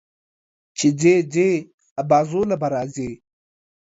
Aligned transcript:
چې 0.77 0.87
ځې، 1.01 1.15
ځې 1.33 1.49
ابازوی 2.01 2.43
ته 2.49 2.55
به 2.61 2.67
راځې. 2.73 3.11